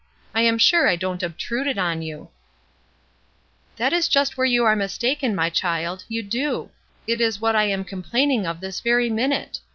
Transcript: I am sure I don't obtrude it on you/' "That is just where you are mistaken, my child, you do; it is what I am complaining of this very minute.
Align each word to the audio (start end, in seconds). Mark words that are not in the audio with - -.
I 0.33 0.41
am 0.41 0.57
sure 0.57 0.87
I 0.87 0.95
don't 0.95 1.21
obtrude 1.21 1.67
it 1.67 1.77
on 1.77 2.01
you/' 2.01 2.29
"That 3.77 3.93
is 3.93 4.07
just 4.07 4.35
where 4.35 4.47
you 4.47 4.65
are 4.65 4.75
mistaken, 4.75 5.35
my 5.35 5.51
child, 5.51 6.05
you 6.09 6.23
do; 6.23 6.71
it 7.05 7.21
is 7.21 7.39
what 7.39 7.55
I 7.55 7.65
am 7.65 7.83
complaining 7.85 8.47
of 8.47 8.61
this 8.61 8.79
very 8.79 9.11
minute. 9.11 9.59